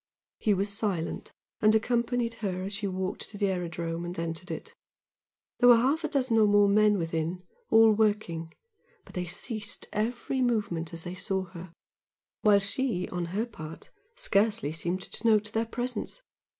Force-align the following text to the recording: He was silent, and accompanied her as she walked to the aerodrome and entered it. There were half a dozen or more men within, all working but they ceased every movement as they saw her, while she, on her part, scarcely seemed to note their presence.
He 0.39 0.55
was 0.55 0.69
silent, 0.69 1.31
and 1.61 1.75
accompanied 1.75 2.33
her 2.41 2.63
as 2.63 2.73
she 2.73 2.87
walked 2.87 3.29
to 3.29 3.37
the 3.37 3.49
aerodrome 3.51 4.03
and 4.03 4.17
entered 4.17 4.49
it. 4.49 4.73
There 5.59 5.69
were 5.69 5.77
half 5.77 6.03
a 6.03 6.07
dozen 6.07 6.39
or 6.39 6.47
more 6.47 6.67
men 6.67 6.97
within, 6.97 7.43
all 7.69 7.91
working 7.91 8.51
but 9.05 9.13
they 9.13 9.25
ceased 9.25 9.85
every 9.93 10.41
movement 10.41 10.91
as 10.91 11.03
they 11.03 11.13
saw 11.13 11.43
her, 11.49 11.71
while 12.41 12.57
she, 12.57 13.07
on 13.09 13.25
her 13.25 13.45
part, 13.45 13.91
scarcely 14.15 14.71
seemed 14.71 15.01
to 15.03 15.27
note 15.27 15.51
their 15.53 15.67
presence. 15.67 16.23